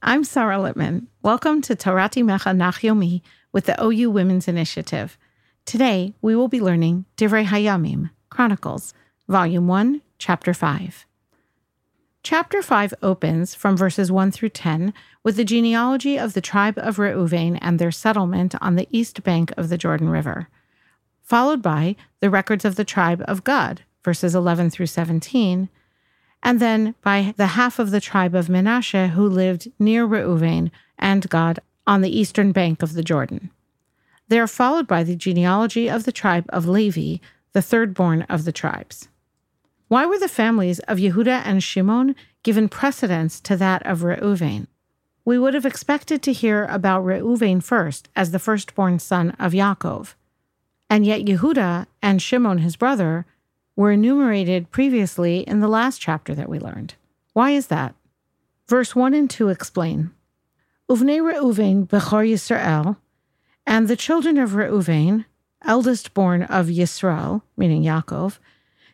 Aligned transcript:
I'm 0.00 0.22
Sarah 0.22 0.58
Littman. 0.58 1.08
Welcome 1.22 1.60
to 1.62 1.74
Torat 1.74 2.12
Imecha 2.14 2.56
Nach 2.56 2.82
Yomi 2.82 3.20
with 3.52 3.64
the 3.64 3.82
OU 3.82 4.12
Women's 4.12 4.46
Initiative. 4.46 5.18
Today, 5.64 6.14
we 6.22 6.36
will 6.36 6.46
be 6.46 6.60
learning 6.60 7.04
Divrei 7.16 7.44
Hayamim, 7.44 8.10
Chronicles, 8.30 8.94
Volume 9.28 9.66
1, 9.66 10.00
Chapter 10.18 10.54
5. 10.54 11.04
Chapter 12.22 12.62
5 12.62 12.94
opens 13.02 13.56
from 13.56 13.76
verses 13.76 14.12
1 14.12 14.30
through 14.30 14.50
10 14.50 14.94
with 15.24 15.34
the 15.34 15.44
genealogy 15.44 16.16
of 16.16 16.32
the 16.32 16.40
tribe 16.40 16.78
of 16.78 16.98
Reuven 16.98 17.58
and 17.60 17.80
their 17.80 17.90
settlement 17.90 18.54
on 18.60 18.76
the 18.76 18.86
east 18.92 19.24
bank 19.24 19.52
of 19.56 19.68
the 19.68 19.78
Jordan 19.78 20.10
River, 20.10 20.48
followed 21.22 21.60
by 21.60 21.96
the 22.20 22.30
records 22.30 22.64
of 22.64 22.76
the 22.76 22.84
tribe 22.84 23.24
of 23.26 23.42
Gad, 23.42 23.82
verses 24.04 24.36
11 24.36 24.70
through 24.70 24.86
17, 24.86 25.68
and 26.42 26.60
then 26.60 26.94
by 27.02 27.34
the 27.36 27.48
half 27.48 27.78
of 27.78 27.90
the 27.90 28.00
tribe 28.00 28.34
of 28.34 28.48
Menashe 28.48 29.10
who 29.10 29.28
lived 29.28 29.70
near 29.78 30.06
Reuven 30.06 30.70
and 30.98 31.28
Gad 31.28 31.60
on 31.86 32.00
the 32.00 32.16
eastern 32.16 32.52
bank 32.52 32.82
of 32.82 32.92
the 32.92 33.02
Jordan. 33.02 33.50
They 34.28 34.38
are 34.38 34.46
followed 34.46 34.86
by 34.86 35.04
the 35.04 35.16
genealogy 35.16 35.88
of 35.88 36.04
the 36.04 36.12
tribe 36.12 36.44
of 36.50 36.66
Levi, 36.66 37.16
the 37.52 37.62
third 37.62 37.94
born 37.94 38.22
of 38.22 38.44
the 38.44 38.52
tribes. 38.52 39.08
Why 39.88 40.04
were 40.04 40.18
the 40.18 40.28
families 40.28 40.80
of 40.80 40.98
Yehuda 40.98 41.42
and 41.46 41.62
Shimon 41.62 42.14
given 42.42 42.68
precedence 42.68 43.40
to 43.40 43.56
that 43.56 43.84
of 43.86 44.00
Reuven? 44.00 44.66
We 45.24 45.38
would 45.38 45.54
have 45.54 45.66
expected 45.66 46.22
to 46.22 46.32
hear 46.32 46.66
about 46.66 47.04
Reuven 47.04 47.62
first 47.62 48.08
as 48.14 48.30
the 48.30 48.38
firstborn 48.38 48.98
son 48.98 49.30
of 49.38 49.52
Yaakov. 49.52 50.14
And 50.90 51.06
yet 51.06 51.22
Yehuda 51.22 51.86
and 52.02 52.20
Shimon, 52.20 52.58
his 52.58 52.76
brother, 52.76 53.26
were 53.78 53.92
enumerated 53.92 54.72
previously 54.72 55.38
in 55.42 55.60
the 55.60 55.68
last 55.68 56.00
chapter 56.00 56.34
that 56.34 56.48
we 56.48 56.58
learned. 56.58 56.96
Why 57.32 57.52
is 57.52 57.68
that? 57.68 57.94
Verse 58.66 58.96
1 58.96 59.14
and 59.14 59.30
2 59.30 59.50
explain 59.50 60.10
Uvne 60.90 61.20
Reuven 61.20 61.86
Bechor 61.86 62.28
Yisrael, 62.28 62.96
and 63.64 63.86
the 63.86 63.94
children 63.94 64.36
of 64.36 64.50
Reuven, 64.50 65.26
eldest 65.64 66.12
born 66.12 66.42
of 66.42 66.66
Yisrael, 66.66 67.42
meaning 67.56 67.84
Yaakov, 67.84 68.38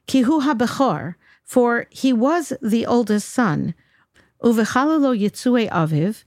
Kihu 0.07 0.43
HaBechor, 0.43 1.15
for 1.43 1.87
he 1.89 2.13
was 2.13 2.53
the 2.61 2.85
oldest 2.85 3.31
son, 3.31 3.75
Uvechalalo 4.43 5.19
Yitzue 5.19 5.71
Aviv, 5.71 6.25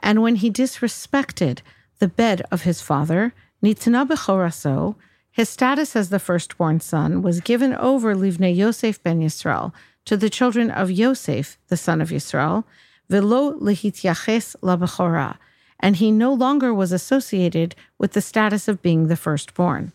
and 0.00 0.20
when 0.20 0.34
he 0.34 0.50
disrespected 0.50 1.60
the 2.00 2.08
bed 2.08 2.42
of 2.50 2.62
his 2.62 2.82
father, 2.82 3.32
Nitna 3.62 4.04
Bechoraso, 4.04 4.96
his 5.32 5.48
status 5.48 5.94
as 5.94 6.08
the 6.08 6.18
firstborn 6.18 6.80
son 6.80 7.22
was 7.22 7.40
given 7.40 7.74
over 7.74 8.14
Livne 8.14 8.54
Yosef 8.54 9.02
ben 9.02 9.20
Yisrael 9.20 9.72
to 10.04 10.16
the 10.16 10.30
children 10.30 10.70
of 10.70 10.90
Yosef, 10.90 11.58
the 11.68 11.76
son 11.76 12.00
of 12.00 12.10
Yisrael, 12.10 12.64
velo 13.08 13.52
lehityaches 13.58 14.56
labechora, 14.62 15.36
and 15.78 15.96
he 15.96 16.10
no 16.10 16.32
longer 16.32 16.74
was 16.74 16.92
associated 16.92 17.74
with 17.98 18.12
the 18.12 18.20
status 18.20 18.68
of 18.68 18.82
being 18.82 19.08
the 19.08 19.16
firstborn. 19.16 19.92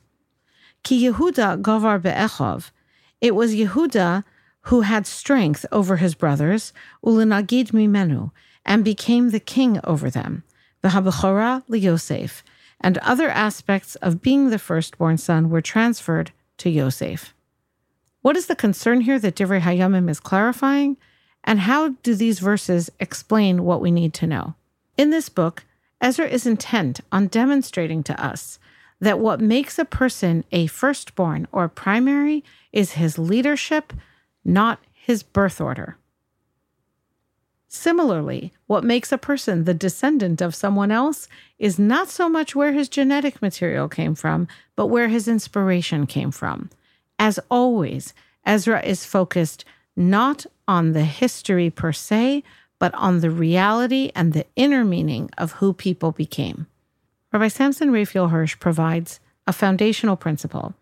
Ki 0.84 1.08
Yehuda 1.08 1.62
govar 1.62 2.02
be'echov, 2.02 2.72
it 3.22 3.36
was 3.36 3.56
Yehuda 3.56 4.24
who 4.62 4.82
had 4.82 5.06
strength 5.06 5.66
over 5.72 5.98
his 5.98 6.16
brothers, 6.16 6.74
ulinagid 7.04 7.72
mimenu, 7.72 8.32
and 8.66 8.84
became 8.84 9.30
the 9.30 9.40
king 9.40 9.80
over 9.84 10.10
them, 10.10 10.44
v'habechora 10.84 11.64
liyosef, 11.68 12.42
and 12.82 12.98
other 13.00 13.30
aspects 13.30 13.96
of 13.96 14.22
being 14.22 14.50
the 14.50 14.60
firstborn 14.60 15.18
son 15.18 15.50
were 15.50 15.62
transferred 15.62 16.32
to 16.58 16.70
Yosef. 16.70 17.34
What 18.22 18.38
is 18.38 18.48
the 18.48 18.56
concern 18.56 19.02
here 19.02 19.20
that 19.20 19.36
Divrei 19.36 19.62
Hayamim 19.62 20.10
is 20.10 20.20
clarifying? 20.20 20.98
And 21.44 21.60
how 21.60 21.90
do 22.02 22.16
these 22.16 22.40
verses 22.40 22.90
explain 23.00 23.64
what 23.64 23.82
we 23.82 23.92
need 23.92 24.14
to 24.16 24.28
know? 24.28 24.56
In 24.98 25.12
this 25.12 25.30
book, 25.30 25.64
Ezra 26.02 26.28
is 26.28 26.48
intent 26.48 27.02
on 27.12 27.28
demonstrating 27.28 28.04
to 28.04 28.24
us 28.24 28.60
that 29.00 29.20
what 29.20 29.40
makes 29.40 29.78
a 29.78 29.86
person 29.86 30.44
a 30.52 30.68
firstborn 30.68 31.48
or 31.52 31.68
primary 31.68 32.44
is 32.72 32.94
his 32.94 33.20
leadership, 33.20 33.94
not 34.44 34.80
his 34.92 35.22
birth 35.22 35.62
order. 35.62 35.98
Similarly, 37.76 38.54
what 38.68 38.84
makes 38.84 39.12
a 39.12 39.18
person 39.18 39.66
the 39.66 39.74
descendant 39.74 40.42
of 40.42 40.56
someone 40.56 40.92
else 40.92 41.28
is 41.60 41.78
not 41.78 42.08
so 42.08 42.30
much 42.30 42.56
where 42.56 42.72
his 42.72 42.90
genetic 42.90 43.42
material 43.42 43.90
came 43.90 44.16
from, 44.16 44.48
but 44.76 44.88
where 44.88 45.10
his 45.10 45.28
inspiration 45.28 46.08
came 46.08 46.32
from. 46.32 46.70
As 47.20 47.38
always, 47.52 48.14
Ezra 48.46 48.82
is 48.82 49.06
focused 49.06 49.66
not 49.96 50.46
on 50.68 50.94
the 50.94 51.04
history 51.04 51.70
per 51.70 51.92
se, 51.92 52.44
but 52.80 52.94
on 52.96 53.20
the 53.20 53.30
reality 53.30 54.10
and 54.16 54.32
the 54.32 54.48
inner 54.56 54.86
meaning 54.86 55.30
of 55.38 55.54
who 55.54 55.74
people 55.74 56.12
became. 56.12 56.68
Rabbi 57.34 57.50
Samson 57.50 57.92
Raphael 57.92 58.30
Hirsch 58.30 58.58
provides 58.58 59.20
a 59.46 59.54
foundational 59.54 60.16
principle. 60.16 60.74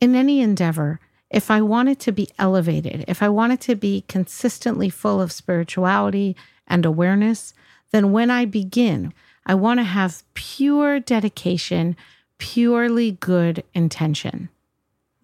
In 0.00 0.14
any 0.14 0.40
endeavor, 0.40 1.00
if 1.34 1.50
I 1.50 1.60
wanted 1.60 1.98
to 1.98 2.12
be 2.12 2.28
elevated, 2.38 3.04
if 3.08 3.20
I 3.20 3.28
wanted 3.28 3.60
to 3.62 3.74
be 3.74 4.04
consistently 4.06 4.88
full 4.88 5.20
of 5.20 5.32
spirituality 5.32 6.36
and 6.68 6.86
awareness, 6.86 7.52
then 7.90 8.12
when 8.12 8.30
I 8.30 8.44
begin, 8.44 9.12
I 9.44 9.56
want 9.56 9.80
to 9.80 9.84
have 9.84 10.22
pure 10.34 11.00
dedication, 11.00 11.96
purely 12.38 13.10
good 13.10 13.64
intention. 13.74 14.48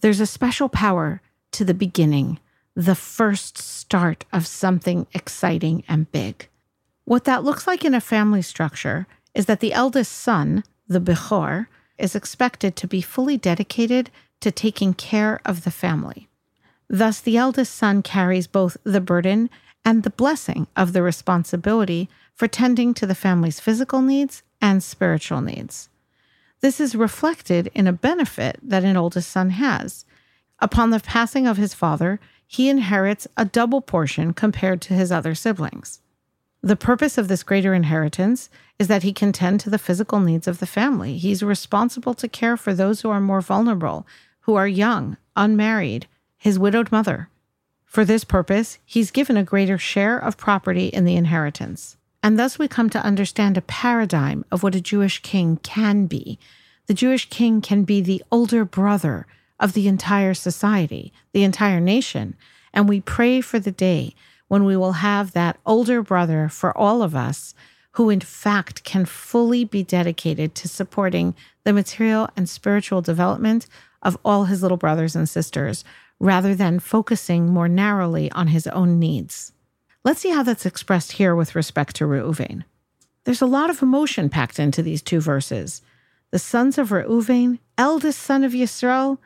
There's 0.01 0.19
a 0.19 0.27
special 0.27 0.69
power 0.69 1.23
to 1.53 1.65
the 1.65 1.75
beginning, 1.75 2.41
the 2.75 2.97
first 2.97 3.57
start 3.57 4.25
of 4.33 4.49
something 4.49 5.07
exciting 5.15 5.85
and 5.87 6.11
big. 6.11 6.49
What 7.05 7.23
that 7.25 7.45
looks 7.45 7.69
like 7.69 7.85
in 7.85 7.95
a 7.95 8.01
family 8.01 8.43
structure 8.43 9.07
is 9.33 9.47
that 9.47 9.61
the 9.61 9.73
eldest 9.73 10.11
son, 10.11 10.65
the 10.89 11.01
Bechor, 11.01 11.69
is 11.99 12.17
expected 12.17 12.75
to 12.75 12.89
be 12.89 13.01
fully 13.01 13.37
dedicated 13.37 14.11
to 14.41 14.51
taking 14.51 14.95
care 14.95 15.41
of 15.45 15.65
the 15.65 15.71
family. 15.71 16.29
Thus, 16.89 17.21
the 17.21 17.37
eldest 17.37 17.75
son 17.75 18.03
carries 18.03 18.47
both 18.47 18.77
the 18.85 19.01
burden 19.01 19.49
and 19.85 20.03
the 20.03 20.11
blessing 20.11 20.67
of 20.77 20.93
the 20.93 21.03
responsibility 21.03 22.09
for 22.35 22.49
tending 22.49 22.95
to 22.95 23.07
the 23.07 23.15
family's 23.15 23.61
physical 23.61 24.03
needs 24.03 24.43
and 24.61 24.83
spiritual 24.83 25.41
needs. 25.41 25.89
This 26.61 26.81
is 26.81 26.95
reflected 26.95 27.71
in 27.75 27.87
a 27.87 27.93
benefit 27.93 28.59
that 28.63 28.85
an 28.85 28.97
oldest 28.97 29.31
son 29.31 29.51
has. 29.51 30.05
Upon 30.59 30.91
the 30.91 31.01
passing 31.01 31.47
of 31.47 31.57
his 31.57 31.73
father, 31.73 32.21
he 32.47 32.69
inherits 32.69 33.27
a 33.37 33.45
double 33.45 33.81
portion 33.81 34.33
compared 34.35 34.81
to 34.83 34.95
his 34.95 35.11
other 35.11 35.35
siblings. 35.35 36.01
The 36.63 36.77
purpose 36.77 37.17
of 37.17 37.29
this 37.29 37.43
greater 37.43 37.73
inheritance 37.73 38.51
is 38.79 38.89
that 38.89 39.03
he 39.03 39.15
can 39.15 39.33
tend 39.33 39.61
to 39.61 39.71
the 39.71 39.79
physical 39.79 40.21
needs 40.21 40.47
of 40.47 40.59
the 40.59 40.67
family. 40.67 41.17
He's 41.17 41.43
responsible 41.43 42.13
to 42.15 42.29
care 42.29 42.57
for 42.57 42.75
those 42.75 43.01
who 43.01 43.09
are 43.11 43.21
more 43.21 43.41
vulnerable, 43.41 44.07
who 44.51 44.57
are 44.57 44.67
young, 44.67 45.17
unmarried, 45.37 46.09
his 46.37 46.59
widowed 46.59 46.91
mother. 46.91 47.29
For 47.85 48.05
this 48.05 48.25
purpose, 48.25 48.79
he's 48.85 49.13
given 49.13 49.37
a 49.37 49.45
greater 49.45 49.79
share 49.79 50.19
of 50.19 50.37
property 50.37 50.87
in 50.89 51.05
the 51.05 51.15
inheritance. 51.15 51.97
And 52.21 52.37
thus 52.37 52.59
we 52.59 52.67
come 52.67 52.91
to 52.91 53.05
understand 53.05 53.57
a 53.57 53.63
paradigm 53.63 54.45
of 54.51 54.65
what 54.65 54.75
a 54.75 54.81
Jewish 54.81 55.23
king 55.23 55.59
can 55.59 56.07
be. 56.07 56.37
The 56.87 56.95
Jewish 56.95 57.29
king 57.29 57.61
can 57.61 57.85
be 57.85 58.01
the 58.01 58.25
older 58.33 58.65
brother 58.65 59.25
of 59.61 59.73
the 59.73 59.87
entire 59.87 60.35
society, 60.35 61.13
the 61.33 61.45
entire 61.45 61.79
nation. 61.79 62.35
And 62.75 62.89
we 62.89 63.01
pray 63.01 63.41
for 63.41 63.61
the 63.61 63.71
day 63.71 64.17
when 64.49 64.65
we 64.65 64.77
will 64.77 64.95
have 64.95 65.31
that 65.31 65.61
older 65.65 66.03
brother 66.03 66.49
for 66.49 66.77
all 66.77 67.05
of 67.05 67.15
us 67.15 67.55
who, 67.93 68.11
in 68.11 68.19
fact, 68.19 68.83
can 68.83 69.05
fully 69.05 69.65
be 69.65 69.85
dedicated 69.85 70.57
to 70.57 70.67
supporting 70.67 71.37
the 71.63 71.73
material 71.73 72.29
and 72.37 72.49
spiritual 72.49 73.01
development 73.01 73.69
of 74.03 74.19
all 74.25 74.45
his 74.45 74.63
little 74.63 74.77
brothers 74.77 75.15
and 75.15 75.29
sisters, 75.29 75.85
rather 76.19 76.55
than 76.55 76.79
focusing 76.79 77.47
more 77.49 77.69
narrowly 77.69 78.31
on 78.33 78.49
his 78.49 78.67
own 78.69 78.99
needs. 78.99 79.53
Let's 80.05 80.21
see 80.21 80.31
how 80.31 80.43
that's 80.43 80.67
expressed 80.67 81.13
here 81.13 81.35
with 81.35 81.55
respect 81.55 81.97
to 81.97 82.05
Reuven. 82.05 82.65
There's 83.25 83.43
a 83.43 83.47
lot 83.47 83.71
of 83.71 83.83
emotion 83.83 84.31
packed 84.31 84.59
into 84.59 84.83
these 84.83 85.03
two 85.03 85.21
verses. 85.21 85.83
The 86.31 86.39
sons 86.39 86.79
of 86.79 86.89
Reuven, 86.89 87.59
eldest 87.77 88.21
son 88.21 88.45
of 88.45 88.53
Yisrael, 88.53 89.19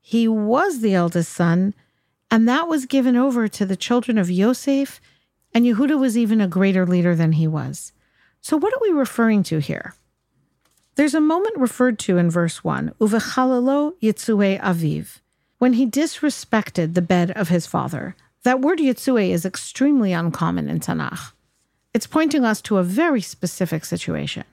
he 0.00 0.28
was 0.28 0.80
the 0.80 0.94
eldest 0.94 1.32
son, 1.32 1.74
and 2.30 2.48
that 2.48 2.68
was 2.68 2.86
given 2.86 3.16
over 3.16 3.48
to 3.48 3.66
the 3.66 3.76
children 3.76 4.18
of 4.18 4.30
Yosef, 4.30 5.00
and 5.52 5.64
Yehuda 5.64 5.98
was 5.98 6.16
even 6.16 6.40
a 6.40 6.48
greater 6.48 6.86
leader 6.86 7.14
than 7.14 7.32
he 7.32 7.46
was. 7.46 7.92
So, 8.40 8.56
what 8.56 8.72
are 8.72 8.80
we 8.80 8.90
referring 8.90 9.42
to 9.44 9.58
here? 9.58 9.94
There's 11.00 11.14
a 11.14 11.20
moment 11.22 11.56
referred 11.56 11.98
to 12.00 12.18
in 12.18 12.28
verse 12.28 12.62
1, 12.62 12.92
Uvechalalo 13.00 13.94
Yitzue 14.02 14.60
Aviv, 14.60 15.20
when 15.56 15.72
he 15.72 15.86
disrespected 15.86 16.92
the 16.92 17.00
bed 17.00 17.30
of 17.30 17.48
his 17.48 17.66
father. 17.66 18.14
That 18.42 18.60
word 18.60 18.80
Yitzue 18.80 19.30
is 19.30 19.46
extremely 19.46 20.12
uncommon 20.12 20.68
in 20.68 20.78
Tanakh. 20.78 21.32
It's 21.94 22.06
pointing 22.06 22.44
us 22.44 22.60
to 22.60 22.76
a 22.76 22.82
very 22.82 23.22
specific 23.22 23.86
situation. 23.86 24.44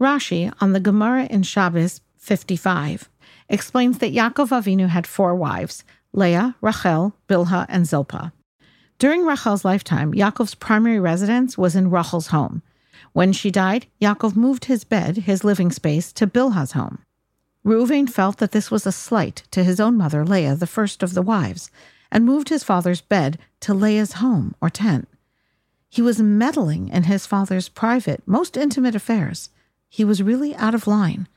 Rashi, 0.00 0.52
on 0.60 0.72
the 0.72 0.80
Gemara 0.80 1.26
in 1.26 1.44
Shabbos 1.44 2.00
55, 2.16 3.08
explains 3.48 3.98
that 3.98 4.12
Yaakov 4.12 4.48
Avinu 4.48 4.88
had 4.88 5.06
four 5.06 5.36
wives 5.36 5.84
Leah, 6.12 6.56
Rachel, 6.60 7.14
Bilhah, 7.28 7.66
and 7.68 7.86
Zilpah. 7.86 8.32
During 8.98 9.24
Rachel's 9.24 9.64
lifetime, 9.64 10.14
Yaakov's 10.14 10.56
primary 10.56 10.98
residence 10.98 11.56
was 11.56 11.76
in 11.76 11.90
Rachel's 11.90 12.26
home. 12.26 12.60
When 13.12 13.32
she 13.32 13.50
died, 13.50 13.86
Yaakov 14.00 14.36
moved 14.36 14.66
his 14.66 14.84
bed, 14.84 15.18
his 15.18 15.44
living 15.44 15.70
space, 15.72 16.12
to 16.12 16.26
Bilhah's 16.26 16.72
home. 16.72 16.98
Reuven 17.64 18.08
felt 18.08 18.38
that 18.38 18.52
this 18.52 18.70
was 18.70 18.86
a 18.86 18.92
slight 18.92 19.42
to 19.50 19.64
his 19.64 19.80
own 19.80 19.96
mother, 19.96 20.24
Leah, 20.24 20.54
the 20.54 20.66
first 20.66 21.02
of 21.02 21.14
the 21.14 21.22
wives, 21.22 21.70
and 22.10 22.24
moved 22.24 22.48
his 22.48 22.64
father's 22.64 23.00
bed 23.00 23.38
to 23.60 23.74
Leah's 23.74 24.14
home 24.14 24.54
or 24.60 24.70
tent. 24.70 25.08
He 25.90 26.02
was 26.02 26.20
meddling 26.20 26.88
in 26.88 27.04
his 27.04 27.26
father's 27.26 27.68
private, 27.68 28.22
most 28.26 28.56
intimate 28.56 28.94
affairs. 28.94 29.50
He 29.88 30.04
was 30.04 30.22
really 30.22 30.54
out 30.56 30.74
of 30.74 30.86
line. 30.86 31.28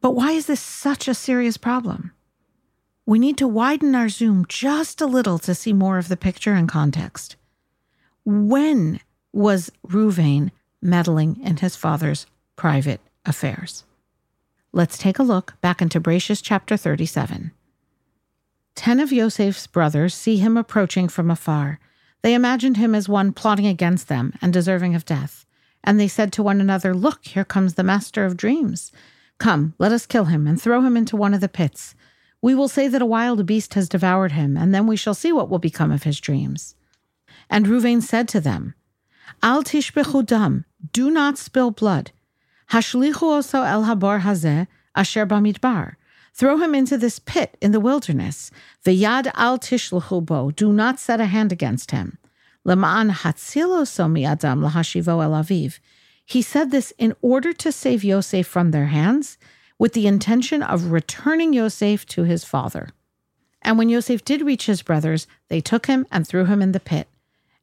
But 0.00 0.12
why 0.12 0.32
is 0.32 0.46
this 0.46 0.60
such 0.60 1.08
a 1.08 1.14
serious 1.14 1.56
problem? 1.56 2.12
We 3.06 3.18
need 3.18 3.36
to 3.38 3.48
widen 3.48 3.94
our 3.94 4.08
zoom 4.08 4.46
just 4.48 5.00
a 5.00 5.06
little 5.06 5.38
to 5.40 5.54
see 5.54 5.72
more 5.72 5.98
of 5.98 6.08
the 6.08 6.16
picture 6.16 6.54
and 6.54 6.68
context. 6.68 7.36
When 8.24 9.00
was 9.32 9.72
Ruvain 9.86 10.50
meddling 10.82 11.40
in 11.40 11.58
his 11.58 11.76
father's 11.76 12.26
private 12.56 13.00
affairs? 13.24 13.84
Let's 14.72 14.98
take 14.98 15.18
a 15.18 15.22
look 15.22 15.60
back 15.60 15.80
into 15.80 16.00
Bereshis 16.00 16.40
chapter 16.42 16.76
37. 16.76 17.52
Ten 18.74 19.00
of 19.00 19.12
Yosef's 19.12 19.66
brothers 19.66 20.14
see 20.14 20.38
him 20.38 20.56
approaching 20.56 21.08
from 21.08 21.30
afar. 21.30 21.78
They 22.22 22.34
imagined 22.34 22.78
him 22.78 22.94
as 22.94 23.08
one 23.08 23.32
plotting 23.32 23.66
against 23.66 24.08
them 24.08 24.32
and 24.40 24.52
deserving 24.52 24.94
of 24.94 25.04
death. 25.04 25.44
And 25.84 25.98
they 25.98 26.08
said 26.08 26.32
to 26.32 26.42
one 26.42 26.60
another, 26.60 26.94
Look, 26.94 27.26
here 27.26 27.44
comes 27.44 27.74
the 27.74 27.82
master 27.82 28.24
of 28.24 28.36
dreams. 28.36 28.92
Come, 29.38 29.74
let 29.78 29.92
us 29.92 30.06
kill 30.06 30.26
him 30.26 30.46
and 30.46 30.60
throw 30.60 30.80
him 30.80 30.96
into 30.96 31.16
one 31.16 31.34
of 31.34 31.40
the 31.40 31.48
pits. 31.48 31.94
We 32.40 32.54
will 32.54 32.68
say 32.68 32.88
that 32.88 33.02
a 33.02 33.06
wild 33.06 33.44
beast 33.44 33.74
has 33.74 33.88
devoured 33.88 34.32
him, 34.32 34.56
and 34.56 34.74
then 34.74 34.86
we 34.86 34.96
shall 34.96 35.14
see 35.14 35.32
what 35.32 35.48
will 35.48 35.58
become 35.58 35.92
of 35.92 36.04
his 36.04 36.20
dreams. 36.20 36.74
And 37.50 37.66
Ruvain 37.66 38.02
said 38.02 38.28
to 38.28 38.40
them, 38.40 38.74
Al 39.42 39.62
tishbechu 39.62 40.24
dam, 40.26 40.64
do 40.92 41.10
not 41.10 41.38
spill 41.38 41.70
blood. 41.70 42.10
Hashlichu 42.70 43.14
oso 43.14 43.66
el 43.66 43.84
habar 43.84 44.20
hazeh 44.22 44.66
asher 44.94 45.26
bamidbar. 45.26 45.96
Throw 46.34 46.56
him 46.56 46.74
into 46.74 46.96
this 46.96 47.18
pit 47.18 47.56
in 47.60 47.72
the 47.72 47.80
wilderness. 47.80 48.50
V'yad 48.84 49.30
al 49.34 49.58
tishluchu 49.58 50.24
bo. 50.24 50.50
Do 50.50 50.72
not 50.72 50.98
set 50.98 51.20
a 51.20 51.26
hand 51.26 51.52
against 51.52 51.90
him. 51.90 52.18
Lema'an 52.66 53.10
hatzilo 53.10 53.84
somi 53.84 54.26
adam 54.26 54.62
lahashivo 54.62 55.22
el 55.22 55.32
aviv. 55.32 55.78
He 56.24 56.40
said 56.40 56.70
this 56.70 56.92
in 56.96 57.14
order 57.20 57.52
to 57.52 57.72
save 57.72 58.04
Yosef 58.04 58.46
from 58.46 58.70
their 58.70 58.86
hands, 58.86 59.36
with 59.78 59.92
the 59.92 60.06
intention 60.06 60.62
of 60.62 60.92
returning 60.92 61.52
Yosef 61.52 62.06
to 62.06 62.22
his 62.22 62.44
father. 62.44 62.90
And 63.60 63.76
when 63.76 63.88
Yosef 63.88 64.24
did 64.24 64.42
reach 64.42 64.66
his 64.66 64.82
brothers, 64.82 65.26
they 65.48 65.60
took 65.60 65.86
him 65.86 66.06
and 66.10 66.26
threw 66.26 66.44
him 66.46 66.62
in 66.62 66.72
the 66.72 66.80
pit. 66.80 67.08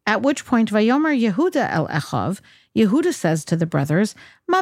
At 0.05 0.21
which 0.21 0.45
point, 0.45 0.71
Vayomer 0.71 1.15
Yehuda 1.19 1.69
el 1.71 1.87
Echav, 1.87 2.41
Yehuda 2.75 3.13
says 3.13 3.45
to 3.45 3.55
the 3.55 3.65
brothers, 3.65 4.15
Ma 4.47 4.61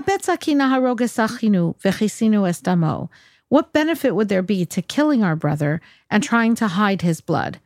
estamo. 2.44 3.10
What 3.50 3.74
benefit 3.74 4.16
would 4.16 4.30
there 4.30 4.42
be 4.42 4.66
to 4.66 4.81
killing 4.81 5.24
our 5.24 5.36
brother 5.36 5.81
and 6.10 6.22
trying 6.22 6.56
to 6.56 6.68
hide 6.68 7.01
his 7.01 7.22
blood? 7.22 7.60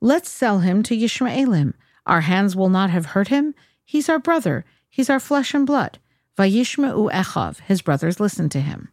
Let's 0.00 0.28
sell 0.28 0.58
him 0.58 0.82
to 0.82 0.96
Yishmaelim. 0.96 1.74
Our 2.06 2.22
hands 2.22 2.56
will 2.56 2.68
not 2.68 2.90
have 2.90 3.06
hurt 3.06 3.28
him. 3.28 3.54
He's 3.84 4.08
our 4.08 4.18
brother. 4.18 4.64
He's 4.90 5.08
our 5.08 5.20
flesh 5.20 5.54
and 5.54 5.66
blood. 5.66 5.98
Vayishma'u 6.36 7.10
echav. 7.12 7.60
His 7.60 7.82
brothers 7.82 8.20
listened 8.20 8.52
to 8.52 8.60
him. 8.60 8.88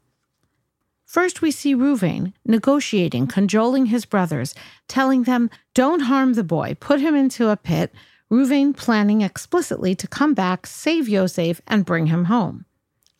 First, 1.06 1.42
we 1.42 1.50
see 1.50 1.74
Ruvain 1.74 2.34
negotiating, 2.46 3.28
cajoling 3.28 3.88
his 3.88 4.06
brothers, 4.06 4.54
telling 4.88 5.24
them, 5.24 5.50
Don't 5.74 6.02
harm 6.02 6.34
the 6.34 6.44
boy, 6.44 6.78
put 6.80 7.02
him 7.02 7.16
into 7.16 7.50
a 7.50 7.58
pit. 7.58 7.92
Ruvain 8.32 8.76
planning 8.76 9.22
explicitly 9.22 9.96
to 9.96 10.08
come 10.08 10.34
back, 10.34 10.68
save 10.68 11.10
Yosef, 11.10 11.62
and 11.68 11.86
bring 11.86 12.08
him 12.08 12.26
home. 12.26 12.66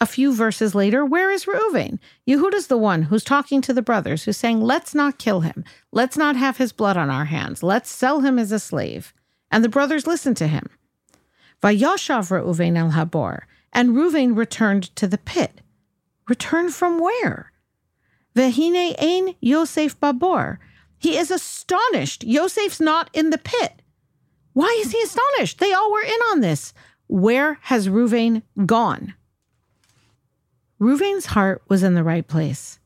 A 0.02 0.06
few 0.06 0.34
verses 0.34 0.74
later, 0.74 1.04
where 1.04 1.30
is 1.30 1.46
Reuven? 1.46 2.00
Yehuda's 2.26 2.68
the 2.68 2.78
one 2.78 3.04
who's 3.04 3.24
talking 3.24 3.60
to 3.62 3.74
the 3.74 3.82
brothers, 3.82 4.24
who's 4.24 4.38
saying, 4.38 4.62
Let's 4.62 4.96
not 4.96 5.18
kill 5.18 5.42
him. 5.42 5.66
Let's 5.92 6.16
not 6.16 6.38
have 6.38 6.58
his 6.58 6.72
blood 6.72 6.96
on 6.96 7.10
our 7.10 7.26
hands. 7.26 7.64
Let's 7.64 7.90
sell 7.90 8.22
him 8.22 8.40
as 8.40 8.52
a 8.52 8.60
slave. 8.60 9.14
And 9.52 9.64
the 9.64 9.70
brothers 9.70 10.08
listen 10.08 10.36
to 10.36 10.48
him. 10.48 10.70
Vayashav 11.62 12.30
Reuven 12.30 12.78
el 12.78 12.92
Habor, 12.92 13.42
and 13.74 13.90
Reuven 13.90 14.38
returned 14.38 14.96
to 14.96 15.08
the 15.08 15.18
pit. 15.18 15.60
Return 16.30 16.70
from 16.70 17.00
where? 17.00 17.52
Vehine 18.36 18.96
ein 19.02 19.36
Yosef 19.42 20.00
Babor. 20.00 20.60
He 20.98 21.18
is 21.18 21.32
astonished. 21.32 22.24
Yosef's 22.24 22.80
not 22.80 23.10
in 23.14 23.32
the 23.32 23.38
pit. 23.38 23.79
Why 24.54 24.78
is 24.82 24.92
he 24.92 25.02
astonished? 25.02 25.60
They 25.60 25.74
all 25.74 25.92
were 25.92 26.02
in 26.02 26.20
on 26.32 26.42
this. 26.42 26.74
Where 27.08 27.58
has 27.62 27.90
Reuven 27.90 28.44
gone? 28.66 29.14
Reuven's 30.80 31.28
heart 31.28 31.62
was 31.68 31.84
in 31.84 31.94
the 31.94 32.04
right 32.04 32.28
place. 32.28 32.80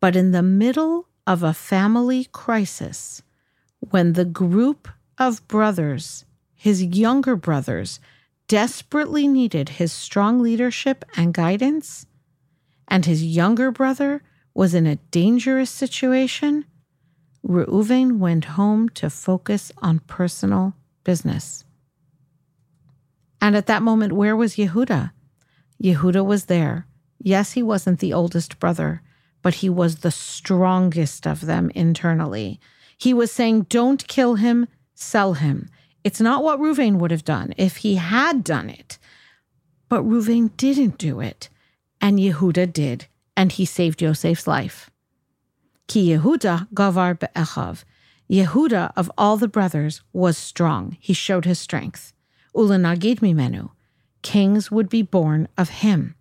But 0.00 0.16
in 0.16 0.32
the 0.32 0.42
middle 0.42 1.08
of 1.26 1.42
a 1.42 1.52
family 1.52 2.28
crisis, 2.32 3.22
when 3.80 4.14
the 4.14 4.24
group 4.24 4.88
of 5.18 5.46
brothers, 5.48 6.24
his 6.54 6.82
younger 6.82 7.36
brothers, 7.36 8.00
desperately 8.46 9.28
needed 9.28 9.68
his 9.68 9.92
strong 9.92 10.40
leadership 10.40 11.04
and 11.16 11.34
guidance, 11.34 12.06
and 12.86 13.04
his 13.04 13.22
younger 13.22 13.70
brother 13.70 14.22
was 14.54 14.74
in 14.74 14.86
a 14.86 14.96
dangerous 14.96 15.70
situation, 15.70 16.64
Reuven 17.48 18.18
went 18.18 18.44
home 18.44 18.90
to 18.90 19.08
focus 19.08 19.72
on 19.78 20.00
personal 20.00 20.74
business. 21.02 21.64
And 23.40 23.56
at 23.56 23.66
that 23.66 23.82
moment, 23.82 24.12
where 24.12 24.36
was 24.36 24.56
Yehuda? 24.56 25.12
Yehuda 25.82 26.24
was 26.24 26.44
there. 26.44 26.86
Yes, 27.18 27.52
he 27.52 27.62
wasn't 27.62 28.00
the 28.00 28.12
oldest 28.12 28.58
brother, 28.58 29.00
but 29.40 29.54
he 29.54 29.70
was 29.70 29.96
the 29.96 30.10
strongest 30.10 31.26
of 31.26 31.46
them 31.46 31.70
internally. 31.74 32.60
He 32.98 33.14
was 33.14 33.32
saying, 33.32 33.62
Don't 33.70 34.06
kill 34.08 34.34
him, 34.34 34.66
sell 34.94 35.32
him. 35.34 35.70
It's 36.04 36.20
not 36.20 36.44
what 36.44 36.60
Ruvain 36.60 36.98
would 36.98 37.10
have 37.10 37.24
done 37.24 37.54
if 37.56 37.78
he 37.78 37.94
had 37.94 38.44
done 38.44 38.68
it. 38.68 38.98
But 39.88 40.04
Ruvain 40.04 40.54
didn't 40.58 40.98
do 40.98 41.20
it, 41.20 41.48
and 41.98 42.18
Yehuda 42.18 42.72
did, 42.74 43.06
and 43.36 43.52
he 43.52 43.64
saved 43.64 44.02
Yosef's 44.02 44.46
life. 44.46 44.90
Ki 45.88 46.10
Yehuda 46.10 46.68
gavar 46.72 47.18
be'echav. 47.18 47.84
Yehuda, 48.30 48.92
of 48.94 49.10
all 49.18 49.36
the 49.36 49.48
brothers, 49.48 50.02
was 50.12 50.36
strong. 50.38 50.96
He 51.00 51.14
showed 51.14 51.46
his 51.46 51.58
strength. 51.58 52.12
Ulanagid 52.54 53.20
mimenu 53.20 53.70
kings 54.22 54.70
would 54.70 54.88
be 54.88 55.02
born 55.02 55.48
of 55.56 55.68
him. 55.68 56.14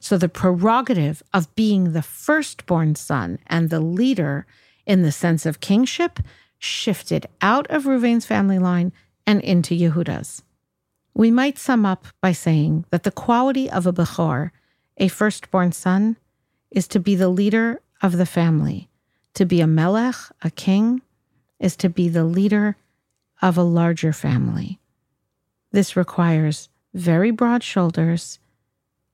So 0.00 0.18
the 0.18 0.28
prerogative 0.28 1.22
of 1.32 1.54
being 1.54 1.92
the 1.92 2.02
firstborn 2.02 2.94
son 2.94 3.38
and 3.46 3.70
the 3.70 3.80
leader 3.80 4.46
in 4.86 5.02
the 5.02 5.12
sense 5.12 5.46
of 5.46 5.60
kingship 5.60 6.20
shifted 6.58 7.26
out 7.40 7.66
of 7.68 7.86
Reuven's 7.86 8.26
family 8.26 8.58
line 8.58 8.92
and 9.26 9.40
into 9.42 9.74
Yehuda's. 9.74 10.42
We 11.14 11.30
might 11.30 11.58
sum 11.58 11.84
up 11.84 12.06
by 12.20 12.32
saying 12.32 12.84
that 12.90 13.02
the 13.02 13.10
quality 13.10 13.70
of 13.70 13.86
a 13.86 13.92
Bechor, 13.92 14.50
a 14.98 15.08
firstborn 15.08 15.72
son, 15.72 16.16
is 16.70 16.86
to 16.88 17.00
be 17.00 17.14
the 17.14 17.28
leader 17.28 17.80
of 18.02 18.16
the 18.16 18.26
family. 18.26 18.88
To 19.34 19.44
be 19.44 19.60
a 19.60 19.66
Melech, 19.66 20.16
a 20.42 20.50
king, 20.50 21.02
is 21.58 21.76
to 21.76 21.88
be 21.88 22.08
the 22.08 22.24
leader 22.24 22.76
of 23.40 23.56
a 23.56 23.62
larger 23.62 24.12
family. 24.12 24.78
This 25.70 25.96
requires 25.96 26.68
very 26.94 27.30
broad 27.30 27.62
shoulders, 27.62 28.38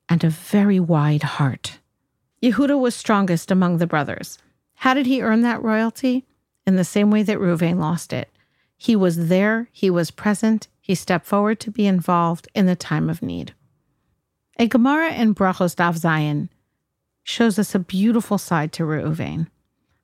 and 0.08 0.22
a 0.22 0.30
very 0.30 0.78
wide 0.78 1.22
heart. 1.22 1.78
Yehuda 2.42 2.78
was 2.78 2.94
strongest 2.94 3.50
among 3.50 3.78
the 3.78 3.86
brothers. 3.86 4.38
How 4.74 4.94
did 4.94 5.06
he 5.06 5.22
earn 5.22 5.42
that 5.42 5.62
royalty? 5.62 6.24
In 6.66 6.76
the 6.76 6.84
same 6.84 7.10
way 7.10 7.22
that 7.22 7.38
Reuven 7.38 7.78
lost 7.78 8.12
it. 8.12 8.30
He 8.76 8.96
was 8.96 9.28
there, 9.28 9.68
he 9.72 9.90
was 9.90 10.10
present, 10.10 10.68
he 10.80 10.94
stepped 10.94 11.26
forward 11.26 11.60
to 11.60 11.70
be 11.70 11.86
involved 11.86 12.48
in 12.54 12.66
the 12.66 12.76
time 12.76 13.08
of 13.08 13.22
need. 13.22 13.54
A 14.58 14.68
Gemara 14.68 15.12
in 15.12 15.34
Brachos 15.34 15.74
Daf 15.74 15.98
Zayin 15.98 16.48
shows 17.24 17.58
us 17.58 17.74
a 17.74 17.80
beautiful 17.80 18.38
side 18.38 18.72
to 18.74 18.84
Reuven. 18.84 19.48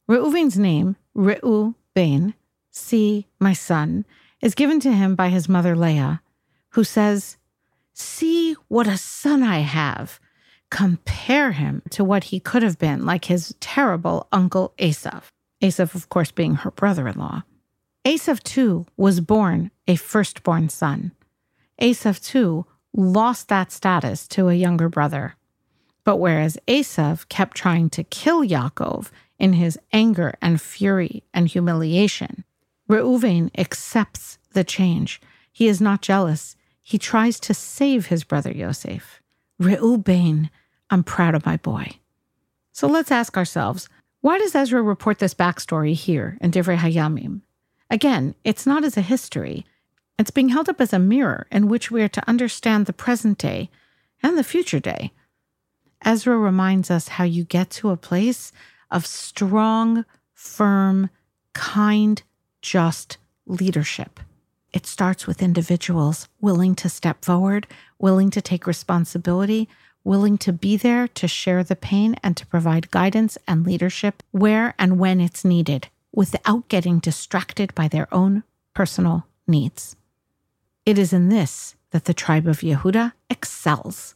Reuven's 0.08 0.58
name, 0.58 0.96
Reu 1.16 1.76
Ben, 1.94 2.34
see 2.70 3.28
my 3.38 3.52
son, 3.52 4.04
is 4.40 4.54
given 4.54 4.80
to 4.80 4.92
him 4.92 5.14
by 5.14 5.28
his 5.28 5.48
mother 5.48 5.76
Leah, 5.76 6.22
who 6.70 6.82
says, 6.82 7.36
See 7.94 8.56
what 8.68 8.86
a 8.86 8.96
son 8.96 9.42
I 9.42 9.58
have. 9.58 10.18
Compare 10.70 11.52
him 11.52 11.82
to 11.90 12.02
what 12.02 12.24
he 12.24 12.40
could 12.40 12.62
have 12.62 12.78
been, 12.78 13.04
like 13.04 13.26
his 13.26 13.54
terrible 13.60 14.26
uncle 14.32 14.72
Esav. 14.78 15.24
Esav, 15.60 15.94
of 15.94 16.08
course, 16.08 16.30
being 16.30 16.54
her 16.54 16.70
brother 16.70 17.06
in 17.06 17.18
law. 17.18 17.42
Esav, 18.04 18.42
too, 18.42 18.86
was 18.96 19.20
born 19.20 19.70
a 19.86 19.96
firstborn 19.96 20.70
son. 20.70 21.12
Esav, 21.80 22.24
too, 22.24 22.64
lost 22.94 23.48
that 23.48 23.70
status 23.70 24.26
to 24.28 24.48
a 24.48 24.54
younger 24.54 24.88
brother. 24.88 25.34
But 26.04 26.16
whereas 26.16 26.58
Esav 26.66 27.28
kept 27.28 27.56
trying 27.56 27.90
to 27.90 28.04
kill 28.04 28.42
Yaakov 28.42 29.10
in 29.38 29.54
his 29.54 29.78
anger 29.92 30.34
and 30.40 30.60
fury 30.60 31.22
and 31.32 31.48
humiliation, 31.48 32.44
Reuven 32.88 33.50
accepts 33.56 34.38
the 34.52 34.64
change. 34.64 35.20
He 35.52 35.68
is 35.68 35.80
not 35.80 36.02
jealous. 36.02 36.56
He 36.82 36.98
tries 36.98 37.38
to 37.40 37.54
save 37.54 38.06
his 38.06 38.24
brother 38.24 38.50
Yosef. 38.50 39.20
Reuben, 39.58 40.50
I'm 40.90 41.04
proud 41.04 41.34
of 41.34 41.46
my 41.46 41.56
boy. 41.56 41.92
So 42.72 42.88
let's 42.88 43.10
ask 43.10 43.36
ourselves 43.36 43.88
why 44.22 44.38
does 44.38 44.54
Ezra 44.54 44.82
report 44.82 45.18
this 45.18 45.34
backstory 45.34 45.94
here 45.94 46.36
in 46.40 46.50
Divrei 46.50 46.76
Hayamim? 46.76 47.40
Again, 47.90 48.34
it's 48.44 48.66
not 48.66 48.84
as 48.84 48.96
a 48.96 49.02
history, 49.02 49.64
it's 50.18 50.30
being 50.30 50.50
held 50.50 50.68
up 50.68 50.80
as 50.80 50.92
a 50.92 50.98
mirror 50.98 51.46
in 51.50 51.68
which 51.68 51.90
we 51.90 52.02
are 52.02 52.08
to 52.08 52.28
understand 52.28 52.84
the 52.84 52.92
present 52.92 53.38
day 53.38 53.70
and 54.22 54.36
the 54.36 54.44
future 54.44 54.78
day. 54.78 55.12
Ezra 56.04 56.36
reminds 56.36 56.90
us 56.90 57.08
how 57.08 57.24
you 57.24 57.44
get 57.44 57.70
to 57.70 57.90
a 57.90 57.96
place 57.96 58.52
of 58.90 59.06
strong, 59.06 60.04
firm, 60.32 61.10
kind, 61.52 62.22
just 62.62 63.18
leadership. 63.46 64.20
It 64.72 64.86
starts 64.86 65.26
with 65.26 65.42
individuals 65.42 66.28
willing 66.40 66.74
to 66.76 66.88
step 66.88 67.24
forward, 67.24 67.66
willing 67.98 68.30
to 68.30 68.40
take 68.40 68.66
responsibility, 68.66 69.68
willing 70.04 70.38
to 70.38 70.52
be 70.52 70.76
there 70.76 71.08
to 71.08 71.28
share 71.28 71.62
the 71.62 71.76
pain 71.76 72.16
and 72.22 72.36
to 72.36 72.46
provide 72.46 72.90
guidance 72.90 73.36
and 73.46 73.66
leadership 73.66 74.22
where 74.30 74.74
and 74.78 74.98
when 74.98 75.20
it's 75.20 75.44
needed 75.44 75.88
without 76.12 76.68
getting 76.68 76.98
distracted 76.98 77.74
by 77.74 77.88
their 77.88 78.12
own 78.12 78.42
personal 78.74 79.26
needs. 79.46 79.96
It 80.86 80.98
is 80.98 81.12
in 81.12 81.28
this 81.28 81.76
that 81.90 82.04
the 82.04 82.14
tribe 82.14 82.46
of 82.46 82.60
Yehuda 82.60 83.12
excels. 83.28 84.14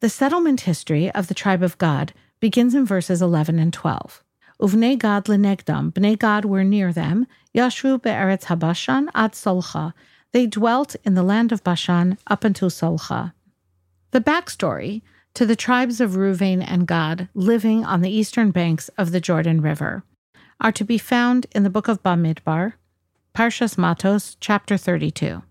The 0.00 0.10
settlement 0.10 0.60
history 0.62 1.10
of 1.12 1.28
the 1.28 1.34
tribe 1.34 1.62
of 1.62 1.78
Gad 1.78 2.12
begins 2.38 2.74
in 2.74 2.84
verses 2.84 3.22
11 3.22 3.58
and 3.58 3.72
12. 3.72 4.22
Uvnei 4.60 4.98
Gad 4.98 5.24
lenegdam, 5.24 5.90
Bnei 5.90 6.18
Gad 6.18 6.44
were 6.44 6.64
near 6.64 6.92
them, 6.92 7.26
Yashru 7.54 8.00
be'eretz 8.02 8.44
habashan 8.44 9.08
ad 9.14 9.32
Solcha. 9.32 9.94
They 10.32 10.46
dwelt 10.46 10.96
in 11.04 11.14
the 11.14 11.22
land 11.22 11.50
of 11.50 11.64
Bashan 11.64 12.18
up 12.26 12.44
until 12.44 12.68
Solcha. 12.68 13.32
The 14.10 14.20
backstory 14.20 15.00
to 15.32 15.46
the 15.46 15.56
tribes 15.56 15.98
of 16.00 16.12
Reuven 16.12 16.62
and 16.66 16.86
Gad 16.86 17.30
living 17.32 17.82
on 17.82 18.02
the 18.02 18.10
eastern 18.10 18.50
banks 18.50 18.88
of 18.98 19.12
the 19.12 19.20
Jordan 19.20 19.62
River 19.62 20.04
are 20.60 20.72
to 20.72 20.84
be 20.84 20.98
found 20.98 21.46
in 21.54 21.62
the 21.62 21.70
book 21.70 21.88
of 21.88 22.02
Bamidbar, 22.02 22.74
Parshas 23.34 23.78
Matos, 23.78 24.36
chapter 24.40 24.76
32. 24.76 25.42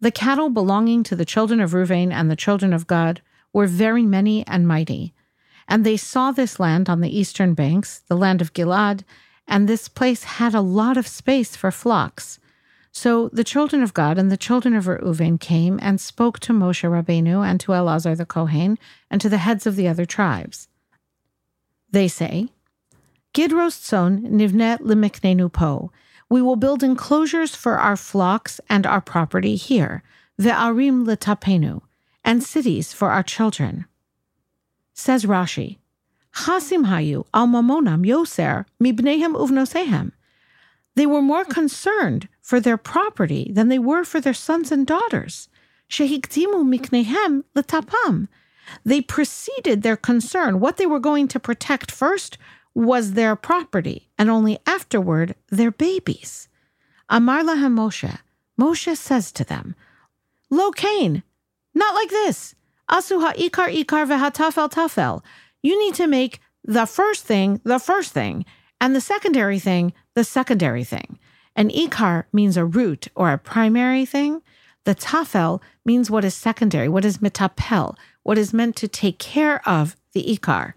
The 0.00 0.10
cattle 0.10 0.50
belonging 0.50 1.04
to 1.04 1.14
the 1.14 1.24
children 1.24 1.60
of 1.60 1.70
Reuven 1.70 2.12
and 2.12 2.28
the 2.28 2.36
children 2.36 2.72
of 2.72 2.88
Gad 2.88 3.20
were 3.56 3.66
very 3.66 4.04
many 4.04 4.46
and 4.46 4.68
mighty. 4.68 5.14
And 5.66 5.82
they 5.82 5.96
saw 5.96 6.30
this 6.30 6.60
land 6.60 6.90
on 6.90 7.00
the 7.00 7.18
eastern 7.18 7.54
banks, 7.54 8.00
the 8.00 8.14
land 8.14 8.42
of 8.42 8.52
Gilad, 8.52 9.02
and 9.48 9.66
this 9.66 9.88
place 9.88 10.24
had 10.24 10.54
a 10.54 10.60
lot 10.60 10.98
of 10.98 11.08
space 11.08 11.56
for 11.56 11.70
flocks. 11.70 12.38
So 12.92 13.30
the 13.32 13.50
children 13.52 13.82
of 13.82 13.94
Gad 13.94 14.18
and 14.18 14.30
the 14.30 14.36
children 14.36 14.74
of 14.76 14.84
Reuven 14.84 15.40
came 15.40 15.78
and 15.80 15.98
spoke 15.98 16.38
to 16.40 16.52
Moshe 16.52 16.84
Rabbeinu 16.84 17.46
and 17.48 17.58
to 17.60 17.72
Elazar 17.72 18.14
the 18.14 18.26
Kohen 18.26 18.78
and 19.10 19.22
to 19.22 19.30
the 19.30 19.38
heads 19.38 19.66
of 19.66 19.74
the 19.74 19.88
other 19.88 20.04
tribes. 20.04 20.68
They 21.90 22.08
say, 22.08 22.50
Gidros 23.32 23.72
son 23.72 24.20
nivnet 24.38 24.80
limiknenu 24.80 25.50
po. 25.50 25.90
We 26.28 26.42
will 26.42 26.56
build 26.56 26.82
enclosures 26.82 27.54
for 27.54 27.78
our 27.78 27.96
flocks 27.96 28.60
and 28.68 28.84
our 28.86 29.00
property 29.00 29.56
here, 29.56 30.02
ve'arim 30.38 31.06
letapenu, 31.06 31.80
and 32.26 32.42
cities 32.42 32.92
for 32.92 33.10
our 33.10 33.22
children. 33.22 33.86
Says 34.92 35.24
Rashi, 35.24 35.78
Chasim 36.34 36.86
hayu 36.86 37.24
al 37.32 37.46
mamonam 37.46 38.04
yoser 38.04 38.66
mibnehem 38.82 39.34
uvnosehem. 39.34 40.12
They 40.96 41.06
were 41.06 41.22
more 41.22 41.44
concerned 41.44 42.28
for 42.42 42.58
their 42.60 42.76
property 42.76 43.50
than 43.52 43.68
they 43.68 43.78
were 43.78 44.04
for 44.04 44.20
their 44.20 44.34
sons 44.34 44.72
and 44.72 44.86
daughters. 44.86 45.48
Shehiktimu 45.88 46.64
miknehem 46.66 47.44
letapam. 47.54 48.28
They 48.84 49.00
preceded 49.00 49.82
their 49.82 49.96
concern. 49.96 50.58
What 50.58 50.76
they 50.76 50.86
were 50.86 50.98
going 50.98 51.28
to 51.28 51.40
protect 51.40 51.92
first 51.92 52.36
was 52.74 53.12
their 53.12 53.36
property, 53.36 54.10
and 54.18 54.28
only 54.28 54.58
afterward 54.66 55.34
their 55.50 55.70
babies. 55.70 56.48
Amar 57.08 57.42
lahem 57.42 57.74
Moshe. 57.76 58.18
Moshe 58.60 58.96
says 58.96 59.30
to 59.32 59.44
them, 59.44 59.74
Lo 60.50 60.70
Cain, 60.72 61.22
not 61.76 61.94
like 61.94 62.10
this. 62.10 62.54
Asu 62.90 63.20
ha'ikar 63.20 63.68
ikar 63.68 64.06
ve'hatafel 64.06 64.70
tafel. 64.70 65.22
You 65.62 65.78
need 65.78 65.94
to 65.94 66.06
make 66.06 66.40
the 66.64 66.86
first 66.86 67.24
thing 67.24 67.60
the 67.64 67.78
first 67.78 68.12
thing, 68.12 68.44
and 68.80 68.94
the 68.94 69.00
secondary 69.00 69.58
thing 69.58 69.92
the 70.14 70.24
secondary 70.24 70.84
thing. 70.84 71.18
An 71.54 71.70
ikar 71.70 72.24
means 72.32 72.56
a 72.56 72.64
root 72.64 73.08
or 73.14 73.32
a 73.32 73.38
primary 73.38 74.04
thing. 74.04 74.42
The 74.84 74.94
tafel 74.94 75.60
means 75.84 76.10
what 76.10 76.24
is 76.24 76.34
secondary, 76.34 76.88
what 76.88 77.04
is 77.04 77.18
mitapel, 77.18 77.96
what 78.22 78.38
is 78.38 78.54
meant 78.54 78.76
to 78.76 78.88
take 78.88 79.18
care 79.18 79.66
of 79.68 79.96
the 80.12 80.24
ikar. 80.24 80.74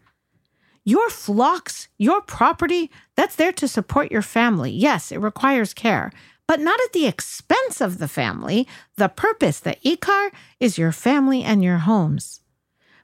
Your 0.83 1.09
flocks, 1.09 1.87
your 1.97 2.21
property, 2.21 2.89
that's 3.15 3.35
there 3.35 3.51
to 3.53 3.67
support 3.67 4.11
your 4.11 4.21
family. 4.21 4.71
Yes, 4.71 5.11
it 5.11 5.19
requires 5.19 5.73
care, 5.73 6.11
but 6.49 6.59
not 6.59 6.79
at 6.81 6.93
the 6.93 7.05
expense 7.05 7.79
of 7.79 7.99
the 7.99 8.07
family. 8.07 8.67
The 8.95 9.07
purpose, 9.07 9.59
the 9.59 9.77
ikar, 9.85 10.31
is 10.59 10.79
your 10.79 10.91
family 10.91 11.43
and 11.43 11.63
your 11.63 11.77
homes. 11.77 12.41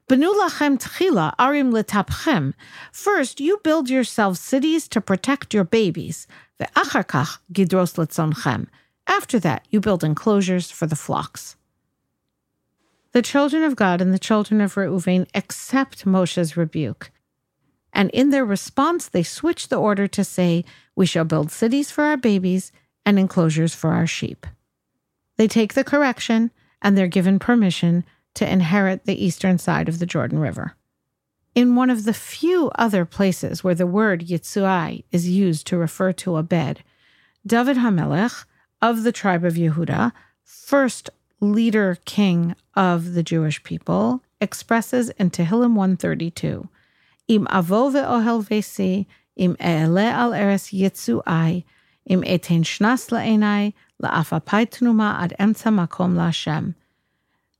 Benu 0.08 0.34
lachem 0.34 0.78
tchila 0.78 1.32
arim 1.36 1.70
letapchem. 1.70 2.54
First, 2.90 3.38
you 3.38 3.60
build 3.62 3.88
yourselves 3.88 4.40
cities 4.40 4.88
to 4.88 5.00
protect 5.00 5.54
your 5.54 5.62
babies. 5.62 6.26
Ve'acharkach 6.58 7.38
gidros 7.52 7.94
letzonchem. 7.94 8.66
After 9.06 9.38
that, 9.38 9.64
you 9.70 9.78
build 9.78 10.02
enclosures 10.02 10.72
for 10.72 10.88
the 10.88 10.96
flocks. 10.96 11.54
The 13.12 13.22
children 13.22 13.62
of 13.62 13.76
Gad 13.76 14.00
and 14.00 14.12
the 14.12 14.18
children 14.18 14.60
of 14.60 14.74
Reuven 14.74 15.28
accept 15.36 16.04
Moshe's 16.04 16.56
rebuke. 16.56 17.12
And 17.92 18.10
in 18.10 18.30
their 18.30 18.44
response, 18.44 19.08
they 19.08 19.22
switch 19.22 19.68
the 19.68 19.76
order 19.76 20.08
to 20.08 20.24
say, 20.24 20.64
We 20.96 21.06
shall 21.06 21.24
build 21.24 21.52
cities 21.52 21.92
for 21.92 22.02
our 22.02 22.16
babies 22.16 22.72
and 23.06 23.18
enclosures 23.18 23.74
for 23.74 23.92
our 23.92 24.06
sheep. 24.06 24.46
They 25.36 25.46
take 25.46 25.74
the 25.74 25.84
correction 25.84 26.50
and 26.82 26.98
they're 26.98 27.08
given 27.08 27.38
permission 27.38 28.04
to 28.34 28.50
inherit 28.50 29.04
the 29.04 29.24
eastern 29.24 29.58
side 29.58 29.88
of 29.88 29.98
the 29.98 30.06
Jordan 30.06 30.40
River. 30.40 30.74
In 31.54 31.74
one 31.74 31.88
of 31.88 32.04
the 32.04 32.12
few 32.12 32.70
other 32.74 33.06
places 33.06 33.64
where 33.64 33.74
the 33.74 33.86
word 33.86 34.26
Yitzuai 34.26 35.04
is 35.10 35.28
used 35.28 35.66
to 35.68 35.78
refer 35.78 36.12
to 36.12 36.36
a 36.36 36.42
bed, 36.42 36.82
David 37.46 37.78
Hamelech 37.78 38.44
of 38.82 39.04
the 39.04 39.12
tribe 39.12 39.44
of 39.44 39.54
Yehuda, 39.54 40.12
first 40.44 41.08
leader 41.40 41.96
king 42.04 42.54
of 42.74 43.14
the 43.14 43.22
Jewish 43.22 43.62
people, 43.62 44.22
expresses 44.40 45.08
in 45.10 45.30
Tehillim 45.30 45.74
132, 45.74 46.68
Im 47.28 47.46
avo 47.46 47.90
ve'ohel 47.90 48.44
vesi, 48.46 49.06
im 49.36 49.56
e'ele 49.58 49.98
al 49.98 50.34
eres 50.34 50.68
Yitzuai, 52.08 52.12
im 52.12 52.22
etin 52.22 52.62
shnas 52.62 53.10
la'enai, 53.10 53.72
la'afapai 54.02 54.66
tnuma 54.66 55.20
ad 55.20 55.34
emtza 55.38 55.72
makom 55.72 56.14
la'Hashem. 56.14 56.74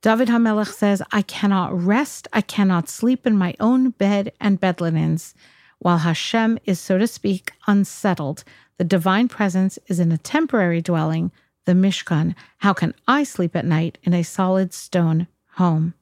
David 0.02 0.28
Hamelech 0.28 0.72
says, 0.72 1.02
I 1.12 1.22
cannot 1.22 1.72
rest, 1.82 2.28
I 2.32 2.40
cannot 2.40 2.88
sleep 2.88 3.26
in 3.26 3.36
my 3.36 3.54
own 3.58 3.90
bed 3.90 4.32
and 4.40 4.60
bed 4.60 4.80
linens, 4.80 5.34
while 5.78 5.98
Hashem 5.98 6.58
is, 6.64 6.78
so 6.78 6.98
to 6.98 7.06
speak, 7.06 7.52
unsettled. 7.66 8.44
The 8.78 8.84
divine 8.84 9.28
presence 9.28 9.78
is 9.86 9.98
in 9.98 10.12
a 10.12 10.18
temporary 10.18 10.80
dwelling, 10.80 11.32
the 11.64 11.72
Mishkan. 11.72 12.34
How 12.58 12.72
can 12.72 12.94
I 13.08 13.24
sleep 13.24 13.56
at 13.56 13.64
night 13.64 13.98
in 14.04 14.14
a 14.14 14.22
solid 14.22 14.72
stone 14.72 15.26
home? 15.54 15.94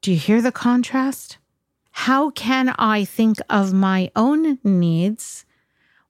Do 0.00 0.12
you 0.12 0.18
hear 0.18 0.40
the 0.40 0.52
contrast? 0.52 1.38
How 1.90 2.30
can 2.30 2.70
I 2.78 3.04
think 3.04 3.38
of 3.50 3.72
my 3.72 4.10
own 4.16 4.58
needs 4.64 5.44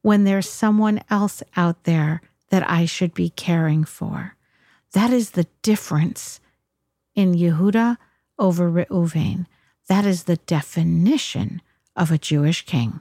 when 0.03 0.25
there's 0.25 0.49
someone 0.49 1.01
else 1.11 1.43
out 1.57 1.85
there 1.85 2.23
that 2.51 2.69
I 2.69 2.85
should 2.85 3.15
be 3.15 3.31
caring 3.31 3.85
for. 3.85 4.37
That 4.93 5.11
is 5.11 5.31
the 5.31 5.47
difference 5.63 6.41
in 7.15 7.35
Yehuda 7.35 7.97
over 8.39 8.71
Reuven. 8.71 9.47
That 9.89 10.05
is 10.05 10.25
the 10.25 10.37
definition 10.37 11.63
of 11.97 12.11
a 12.11 12.19
Jewish 12.19 12.65
king. 12.65 13.01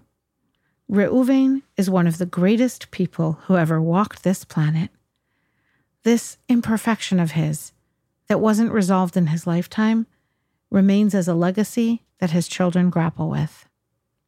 Reuven 0.92 1.62
is 1.78 1.90
one 1.90 2.08
of 2.08 2.18
the 2.18 2.26
greatest 2.26 2.92
people 2.92 3.40
who 3.44 3.56
ever 3.56 3.82
walked 3.82 4.24
this 4.24 4.44
planet. 4.44 4.90
This 6.04 6.38
imperfection 6.48 7.20
of 7.20 7.32
his 7.32 7.74
that 8.28 8.40
wasn't 8.40 8.72
resolved 8.72 9.16
in 9.16 9.28
his 9.28 9.46
lifetime 9.46 10.08
remains 10.72 11.14
as 11.14 11.28
a 11.28 11.34
legacy 11.34 12.04
that 12.20 12.32
his 12.32 12.48
children 12.48 12.90
grapple 12.90 13.30
with. 13.30 13.68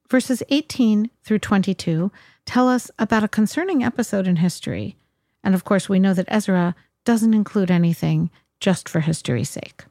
Verses 0.09 0.43
18 0.49 1.09
through 1.23 1.39
22 1.39 2.11
tell 2.45 2.67
us 2.67 2.91
about 2.99 3.23
a 3.23 3.27
concerning 3.27 3.83
episode 3.83 4.27
in 4.27 4.37
history. 4.37 4.97
And 5.43 5.55
of 5.55 5.63
course, 5.63 5.89
we 5.89 5.99
know 5.99 6.13
that 6.13 6.27
Ezra 6.27 6.75
doesn't 7.05 7.33
include 7.33 7.71
anything 7.71 8.29
just 8.59 8.87
for 8.87 8.99
history's 8.99 9.49
sake. 9.49 9.85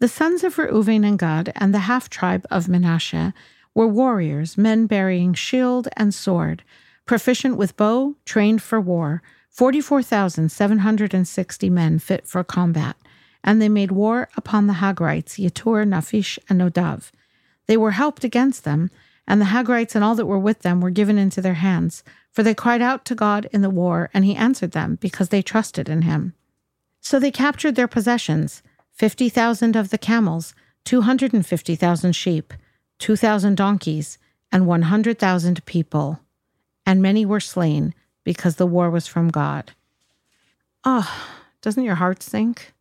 The 0.00 0.08
sons 0.08 0.42
of 0.44 0.56
Reuven 0.56 1.06
and 1.06 1.18
Gad 1.18 1.52
and 1.56 1.74
the 1.74 1.80
half 1.80 2.08
tribe 2.08 2.46
of 2.50 2.68
Manasseh 2.68 3.34
were 3.74 3.86
warriors, 3.86 4.58
men 4.58 4.86
bearing 4.86 5.34
shield 5.34 5.88
and 5.96 6.14
sword, 6.14 6.62
proficient 7.04 7.56
with 7.56 7.76
bow, 7.76 8.14
trained 8.24 8.62
for 8.62 8.80
war, 8.80 9.22
44,760 9.50 11.70
men 11.70 11.98
fit 11.98 12.28
for 12.28 12.44
combat, 12.44 12.96
and 13.42 13.60
they 13.60 13.68
made 13.68 13.90
war 13.90 14.28
upon 14.36 14.66
the 14.66 14.74
Hagrites, 14.74 15.38
Yetur, 15.38 15.86
Naphish, 15.86 16.38
and 16.48 16.60
Nodav. 16.60 17.10
They 17.66 17.76
were 17.76 17.90
helped 17.92 18.24
against 18.24 18.64
them, 18.64 18.90
and 19.28 19.40
the 19.42 19.46
Hagrites 19.46 19.94
and 19.94 20.02
all 20.02 20.14
that 20.14 20.26
were 20.26 20.38
with 20.38 20.60
them 20.60 20.80
were 20.80 20.90
given 20.90 21.18
into 21.18 21.42
their 21.42 21.54
hands, 21.54 22.02
for 22.32 22.42
they 22.42 22.54
cried 22.54 22.80
out 22.80 23.04
to 23.04 23.14
God 23.14 23.46
in 23.52 23.60
the 23.60 23.70
war, 23.70 24.08
and 24.14 24.24
he 24.24 24.34
answered 24.34 24.72
them, 24.72 24.96
because 25.02 25.28
they 25.28 25.42
trusted 25.42 25.88
in 25.88 26.02
him. 26.02 26.32
So 27.02 27.20
they 27.20 27.30
captured 27.30 27.76
their 27.76 27.86
possessions 27.86 28.62
50,000 28.94 29.76
of 29.76 29.90
the 29.90 29.98
camels, 29.98 30.54
250,000 30.84 32.12
sheep, 32.12 32.54
2,000 32.98 33.54
donkeys, 33.54 34.18
and 34.50 34.66
100,000 34.66 35.64
people. 35.66 36.20
And 36.86 37.02
many 37.02 37.26
were 37.26 37.38
slain, 37.38 37.94
because 38.24 38.56
the 38.56 38.66
war 38.66 38.90
was 38.90 39.06
from 39.06 39.28
God. 39.28 39.72
Oh, 40.84 41.28
doesn't 41.60 41.84
your 41.84 41.96
heart 41.96 42.22
sink? 42.22 42.72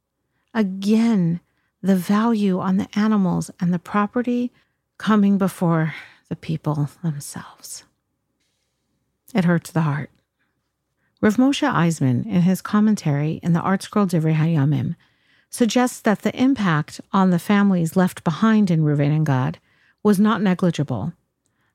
Again, 0.54 1.42
the 1.84 1.98
value 1.98 2.60
on 2.60 2.78
the 2.78 2.88
animals 2.98 3.52
and 3.60 3.74
the 3.74 3.80
property 3.80 4.52
coming 4.98 5.38
before 5.38 5.94
the 6.30 6.36
people 6.36 6.90
themselves. 7.04 7.84
It 9.34 9.46
hurts 9.46 9.72
the 9.72 9.82
heart. 9.82 10.10
Rav 11.20 11.38
Moshe 11.38 11.68
Eisemann, 11.68 12.26
in 12.26 12.44
his 12.44 12.62
commentary 12.62 13.40
in 13.42 13.54
the 13.54 13.62
ArtScroll 13.62 14.08
Divrei 14.08 14.36
Hayamim, 14.36 14.96
suggests 15.50 16.00
that 16.02 16.22
the 16.22 16.36
impact 16.40 17.02
on 17.12 17.32
the 17.32 17.40
families 17.40 17.96
left 17.96 18.24
behind 18.24 18.70
in 18.70 18.84
Reuven 18.84 19.16
and 19.16 19.26
Gad 19.26 19.60
was 20.04 20.20
not 20.20 20.42
negligible. 20.42 21.14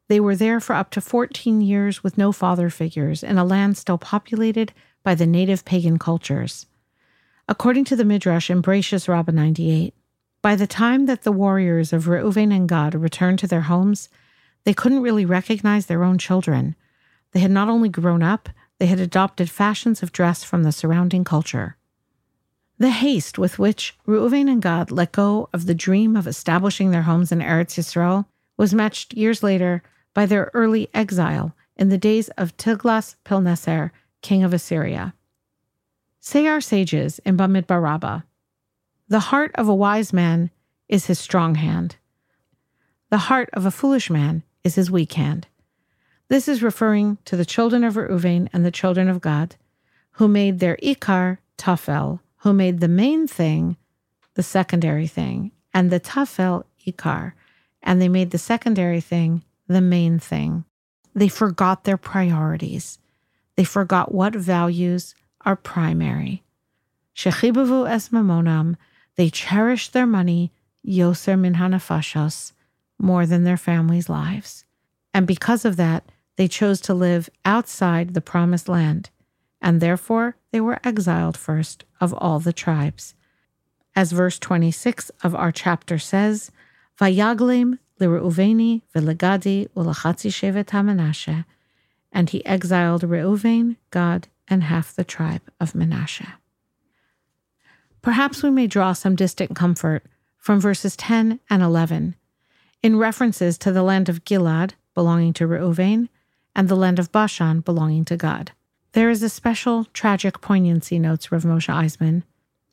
They 0.09 0.21
were 0.21 0.37
there 0.37 0.61
for 0.61 0.75
up 0.75 0.91
to 0.91 1.01
14 1.01 1.61
years 1.61 2.05
with 2.05 2.19
no 2.19 2.33
father 2.33 2.71
figures 2.71 3.23
in 3.23 3.39
a 3.39 3.45
land 3.45 3.77
still 3.77 3.99
populated 3.99 4.73
by 5.03 5.15
the 5.15 5.27
native 5.27 5.65
pagan 5.65 5.99
cultures. 5.99 6.67
According 7.49 7.85
to 7.87 7.97
the 7.97 8.05
Midrash 8.05 8.51
in 8.51 8.63
Bereshis 8.63 9.09
Rabbah 9.09 9.33
98, 9.33 9.95
by 10.43 10.55
the 10.55 10.67
time 10.67 11.07
that 11.07 11.23
the 11.23 11.33
warriors 11.33 11.93
of 11.93 12.05
Reuven 12.05 12.55
and 12.55 12.69
Gad 12.69 12.95
returned 12.95 13.39
to 13.41 13.47
their 13.47 13.63
homes, 13.63 14.09
they 14.65 14.75
couldn't 14.75 15.03
really 15.03 15.25
recognize 15.25 15.87
their 15.87 16.05
own 16.05 16.19
children. 16.19 16.77
They 17.33 17.41
had 17.41 17.51
not 17.51 17.69
only 17.69 17.89
grown 17.89 18.23
up, 18.23 18.49
they 18.79 18.87
had 18.87 19.01
adopted 19.01 19.51
fashions 19.51 20.03
of 20.03 20.13
dress 20.13 20.45
from 20.45 20.63
the 20.63 20.73
surrounding 20.73 21.25
culture. 21.25 21.77
The 22.79 22.91
haste 22.91 23.39
with 23.39 23.59
which 23.59 23.97
Reuven 24.07 24.51
and 24.51 24.61
Gad 24.61 24.91
let 24.91 25.13
go 25.13 25.49
of 25.53 25.67
the 25.67 25.75
dream 25.75 26.17
of 26.17 26.27
establishing 26.27 26.91
their 26.91 27.03
homes 27.03 27.31
in 27.31 27.39
Eretz 27.39 27.79
Yisrael 27.79 28.27
was 28.57 28.75
matched 28.75 29.15
years 29.15 29.43
later 29.43 29.83
by 30.15 30.27
their 30.27 30.51
early 30.53 30.89
exile 30.93 31.55
in 31.77 31.89
the 31.89 31.99
days 31.99 32.29
of 32.31 32.57
Tiglath-Pileser, 32.57 33.93
king 34.21 34.43
of 34.43 34.53
Assyria. 34.53 35.15
Say 36.21 36.47
our 36.47 36.61
sages 36.61 37.19
in 37.25 37.37
Bamidbar 37.37 37.83
Rabbah, 37.83 38.21
the 39.09 39.21
heart 39.21 39.51
of 39.55 39.69
a 39.69 39.75
wise 39.75 40.13
man 40.13 40.51
is 40.89 41.07
his 41.07 41.19
strong 41.19 41.57
hand. 41.57 41.97
The 43.11 43.19
heart 43.19 43.51
of 43.53 43.67
a 43.67 43.71
foolish 43.71 44.09
man 44.11 44.43
is 44.65 44.75
his 44.75 44.91
weak 44.91 45.13
hand. 45.15 45.47
This 46.29 46.49
is 46.49 46.63
referring 46.63 47.19
to 47.25 47.37
the 47.37 47.45
children 47.45 47.85
of 47.85 47.95
Reuven 47.95 48.49
and 48.53 48.65
the 48.65 48.71
children 48.71 49.09
of 49.09 49.21
Gad, 49.21 49.57
who 50.13 50.29
made 50.29 50.59
their 50.59 50.77
ikar 50.83 51.39
tafel, 51.59 52.21
who 52.39 52.53
made 52.53 52.81
the 52.81 52.89
main 52.89 53.27
thing 53.27 53.77
the 54.35 54.43
secondary 54.43 55.07
thing, 55.07 55.53
and 55.75 55.91
the 55.91 56.01
tafel 56.01 56.65
ikar, 56.87 57.33
and 57.83 58.01
they 58.01 58.09
made 58.09 58.31
the 58.31 58.39
secondary 58.39 59.01
thing 59.01 59.43
the 59.69 59.81
main 59.81 60.19
thing. 60.19 60.65
They 61.15 61.29
forgot 61.29 61.85
their 61.85 61.97
priorities. 61.97 62.99
They 63.57 63.65
forgot 63.65 64.15
what 64.15 64.35
values 64.35 65.15
are 65.43 65.57
primary. 65.57 66.43
Shechibavu 67.15 67.89
es 67.89 68.09
mamonam, 68.09 68.77
they 69.17 69.29
cherished 69.29 69.93
their 69.93 70.07
money, 70.07 70.53
yoser 70.87 71.39
min 71.39 71.55
hanafashos, 71.57 72.53
more 72.99 73.27
than 73.27 73.45
their 73.45 73.57
families' 73.57 74.09
lives. 74.09 74.65
And 75.15 75.27
because 75.27 75.65
of 75.65 75.77
that, 75.77 76.05
they 76.37 76.49
chose 76.49 76.81
to 76.83 76.95
live 76.95 77.29
outside 77.45 78.15
the 78.15 78.21
promised 78.21 78.69
land, 78.69 79.11
and 79.61 79.81
therefore 79.81 80.37
they 80.51 80.61
were 80.61 80.81
exiled 80.85 81.37
first 81.37 81.85
of 82.01 82.15
all 82.15 82.41
the 82.41 82.53
tribes. 82.53 83.15
As 83.95 84.13
verse 84.13 84.39
26 84.39 85.11
of 85.23 85.35
our 85.35 85.53
chapter 85.53 85.99
says, 85.99 86.51
Vayaglim 86.99 87.79
liReuveni 88.01 88.83
v'legadi 88.95 89.69
ulachatzi 89.77 90.31
shevet 90.31 91.45
and 92.15 92.31
he 92.31 92.45
exiled 92.45 93.03
Reuven, 93.03 93.77
Gad, 93.91 94.29
and 94.49 94.65
half 94.65 94.95
the 94.95 95.05
tribe 95.05 95.43
of 95.61 95.73
Menashe. 95.73 96.31
Perhaps 98.03 98.43
we 98.43 98.51
may 98.51 98.67
draw 98.67 98.93
some 98.93 99.17
distant 99.17 99.55
comfort 99.57 100.05
from 100.37 100.61
verses 100.61 100.97
10 100.97 101.41
and 101.49 101.63
11 101.63 102.17
in 102.83 102.97
references 102.99 103.57
to 103.59 103.73
the 103.73 103.83
land 103.83 104.09
of 104.09 104.25
Gilad 104.25 104.73
belonging 104.95 105.33
to 105.35 105.47
Reuven 105.47 106.09
and 106.55 106.69
the 106.69 106.77
land 106.77 106.99
of 106.99 107.13
Bashan 107.13 107.61
belonging 107.61 108.05
to 108.07 108.17
Gad. 108.17 108.53
There 108.93 109.09
is 109.09 109.23
a 109.23 109.29
special 109.29 109.87
tragic 109.87 110.41
poignancy, 110.41 110.99
notes 110.99 111.33
Rav 111.33 111.45
Moshe 111.45 111.73
Eisemann, 111.73 112.25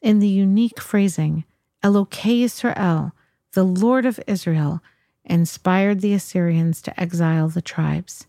in 0.01 0.19
the 0.19 0.27
unique 0.27 0.79
phrasing, 0.79 1.45
Elokei 1.83 2.43
Israel, 2.43 3.13
the 3.53 3.63
Lord 3.63 4.05
of 4.05 4.19
Israel, 4.27 4.81
inspired 5.23 6.01
the 6.01 6.13
Assyrians 6.13 6.81
to 6.81 6.99
exile 6.99 7.47
the 7.47 7.61
tribes. 7.61 8.27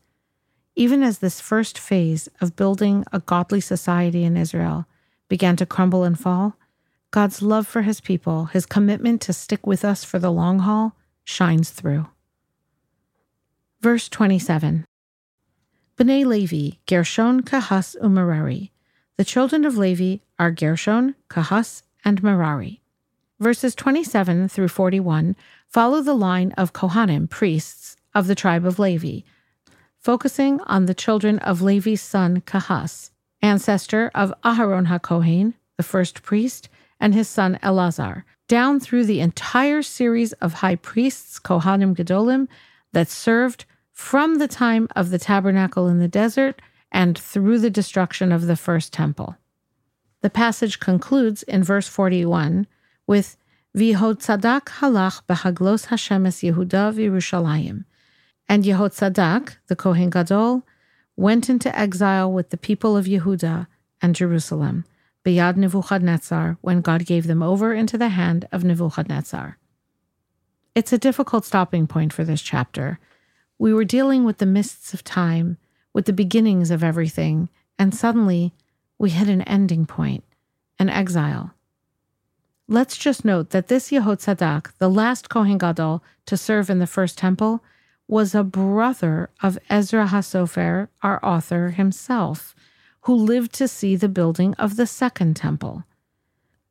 Even 0.76 1.02
as 1.02 1.18
this 1.18 1.40
first 1.40 1.78
phase 1.78 2.28
of 2.40 2.56
building 2.56 3.04
a 3.12 3.20
godly 3.20 3.60
society 3.60 4.22
in 4.22 4.36
Israel 4.36 4.86
began 5.28 5.56
to 5.56 5.66
crumble 5.66 6.04
and 6.04 6.18
fall, 6.18 6.56
God's 7.10 7.42
love 7.42 7.66
for 7.66 7.82
his 7.82 8.00
people, 8.00 8.46
his 8.46 8.66
commitment 8.66 9.20
to 9.22 9.32
stick 9.32 9.66
with 9.66 9.84
us 9.84 10.04
for 10.04 10.18
the 10.18 10.30
long 10.30 10.60
haul, 10.60 10.94
shines 11.24 11.70
through. 11.70 12.06
Verse 13.80 14.08
27 14.08 14.84
B'nai 15.96 16.24
Levi, 16.24 16.76
Gershon, 16.86 17.42
Kahas, 17.42 17.96
Umerari. 18.02 18.70
The 19.16 19.24
children 19.24 19.64
of 19.64 19.76
Levi 19.76 20.22
are 20.38 20.50
Gershon, 20.50 21.14
Kahas, 21.28 21.82
and 22.04 22.22
Merari. 22.22 22.80
Verses 23.38 23.74
27 23.74 24.48
through 24.48 24.68
41 24.68 25.36
follow 25.66 26.00
the 26.00 26.14
line 26.14 26.52
of 26.52 26.72
Kohanim, 26.72 27.28
priests 27.28 27.96
of 28.14 28.26
the 28.26 28.34
tribe 28.34 28.66
of 28.66 28.78
Levi, 28.78 29.20
focusing 29.98 30.60
on 30.62 30.86
the 30.86 30.94
children 30.94 31.38
of 31.40 31.62
Levi's 31.62 32.02
son 32.02 32.40
Kahas, 32.40 33.10
ancestor 33.42 34.10
of 34.14 34.32
Aharon 34.44 34.86
HaKohen, 34.86 35.54
the 35.76 35.82
first 35.82 36.22
priest, 36.22 36.68
and 36.98 37.14
his 37.14 37.28
son 37.28 37.58
Elazar, 37.62 38.24
down 38.50 38.80
through 38.80 39.04
the 39.04 39.20
entire 39.20 39.80
series 39.80 40.32
of 40.44 40.54
high 40.54 40.74
priests, 40.74 41.38
Kohanim 41.38 41.94
Gedolim, 41.94 42.48
that 42.92 43.08
served 43.08 43.64
from 43.92 44.38
the 44.38 44.48
time 44.48 44.88
of 44.96 45.10
the 45.10 45.20
tabernacle 45.20 45.86
in 45.86 46.00
the 46.00 46.08
desert 46.08 46.60
and 46.90 47.16
through 47.16 47.60
the 47.60 47.70
destruction 47.70 48.32
of 48.32 48.48
the 48.48 48.56
first 48.56 48.92
temple. 48.92 49.36
The 50.22 50.30
passage 50.30 50.80
concludes 50.80 51.44
in 51.44 51.62
verse 51.62 51.86
41 51.86 52.66
with 53.06 53.36
Vihotzadak 53.76 54.64
halach 54.80 55.22
behaglos 55.28 55.86
Hashemes 55.86 56.42
Yehuda 56.42 56.92
v'Yerushalayim. 56.92 57.84
And 58.48 58.64
Yehotzadak, 58.64 59.58
the 59.68 59.76
Kohen 59.76 60.10
Gadol, 60.10 60.66
went 61.14 61.48
into 61.48 61.70
exile 61.78 62.32
with 62.32 62.50
the 62.50 62.56
people 62.56 62.96
of 62.96 63.06
Yehuda 63.06 63.68
and 64.02 64.16
Jerusalem. 64.16 64.84
Beyad 65.22 65.56
Nebuchadnezzar 65.56 66.56
when 66.62 66.80
God 66.80 67.04
gave 67.04 67.26
them 67.26 67.42
over 67.42 67.74
into 67.74 67.98
the 67.98 68.08
hand 68.08 68.48
of 68.50 68.64
Nebuchadnezzar. 68.64 69.58
It's 70.74 70.92
a 70.92 70.98
difficult 70.98 71.44
stopping 71.44 71.86
point 71.86 72.12
for 72.12 72.24
this 72.24 72.40
chapter. 72.40 72.98
We 73.58 73.74
were 73.74 73.84
dealing 73.84 74.24
with 74.24 74.38
the 74.38 74.46
mists 74.46 74.94
of 74.94 75.04
time, 75.04 75.58
with 75.92 76.06
the 76.06 76.12
beginnings 76.12 76.70
of 76.70 76.82
everything, 76.82 77.50
and 77.78 77.94
suddenly 77.94 78.54
we 78.98 79.10
hit 79.10 79.28
an 79.28 79.42
ending 79.42 79.84
point, 79.84 80.24
an 80.78 80.88
exile. 80.88 81.52
Let's 82.66 82.96
just 82.96 83.24
note 83.24 83.50
that 83.50 83.68
this 83.68 83.90
Yehotzadak, 83.90 84.72
the 84.78 84.88
last 84.88 85.28
Kohen 85.28 85.58
Gadol 85.58 86.02
to 86.26 86.36
serve 86.36 86.70
in 86.70 86.78
the 86.78 86.86
first 86.86 87.18
temple, 87.18 87.62
was 88.06 88.34
a 88.34 88.44
brother 88.44 89.28
of 89.42 89.58
Ezra 89.68 90.06
HaSofer, 90.06 90.88
our 91.02 91.22
author 91.24 91.70
himself 91.70 92.54
who 93.02 93.14
lived 93.14 93.52
to 93.54 93.68
see 93.68 93.96
the 93.96 94.08
building 94.08 94.54
of 94.54 94.76
the 94.76 94.86
second 94.86 95.36
temple. 95.36 95.84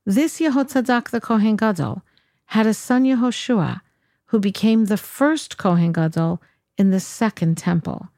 This 0.06 0.39
Yehotzadak 0.39 1.10
the 1.10 1.22
Kohen 1.22 1.56
Gadol 1.56 2.04
had 2.46 2.65
a 2.65 2.74
son 2.74 3.04
Yehoshua, 3.04 3.82
who 4.28 4.39
became 4.39 4.86
the 4.86 4.98
first 4.98 5.58
Kohen 5.58 5.92
Gadol 5.92 6.42
in 6.78 6.92
the 6.92 7.00
second 7.00 7.58
temple. 7.58 8.10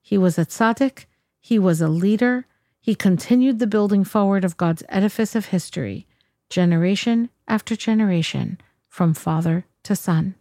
He 0.00 0.18
was 0.18 0.38
a 0.38 0.46
tzaddik, 0.46 1.06
he 1.40 1.58
was 1.58 1.80
a 1.80 1.88
leader, 1.88 2.46
he 2.80 2.94
continued 2.94 3.58
the 3.58 3.66
building 3.66 4.04
forward 4.04 4.44
of 4.44 4.56
God's 4.56 4.82
edifice 4.88 5.34
of 5.34 5.46
history, 5.46 6.06
generation 6.48 7.28
after 7.46 7.76
generation, 7.76 8.58
from 8.88 9.12
father 9.14 9.66
to 9.82 9.94
son. 9.94 10.34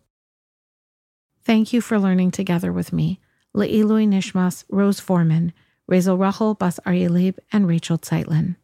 Thank 1.44 1.72
you 1.72 1.82
for 1.82 2.00
learning 2.00 2.32
together 2.32 2.74
with 2.74 2.92
me. 2.92 3.20
Le'ilui 3.56 4.08
Nishmas 4.08 4.63
Rose 4.70 5.00
Foreman 5.00 5.54
Razel 5.89 6.19
Rachel, 6.19 6.54
Bas 6.54 6.80
Aryeh 6.86 7.10
Leib, 7.10 7.39
and 7.52 7.67
Rachel 7.67 7.97
Zeitlin. 7.97 8.56